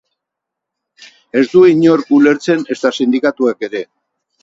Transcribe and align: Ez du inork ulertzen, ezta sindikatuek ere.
Ez 1.43 1.45
du 1.53 1.63
inork 1.73 2.11
ulertzen, 2.19 2.67
ezta 2.77 2.95
sindikatuek 3.01 3.67
ere. 3.73 3.89